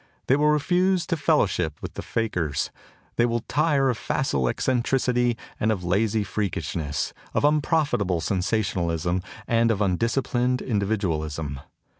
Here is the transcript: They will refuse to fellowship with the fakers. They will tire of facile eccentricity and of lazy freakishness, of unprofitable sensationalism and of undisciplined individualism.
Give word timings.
They 0.25 0.35
will 0.35 0.47
refuse 0.47 1.05
to 1.05 1.15
fellowship 1.15 1.79
with 1.79 1.93
the 1.93 2.01
fakers. 2.01 2.71
They 3.17 3.27
will 3.27 3.41
tire 3.41 3.87
of 3.91 3.99
facile 3.99 4.47
eccentricity 4.49 5.37
and 5.59 5.71
of 5.71 5.83
lazy 5.83 6.23
freakishness, 6.23 7.13
of 7.35 7.45
unprofitable 7.45 8.19
sensationalism 8.19 9.21
and 9.47 9.69
of 9.69 9.79
undisciplined 9.79 10.59
individualism. 10.59 11.59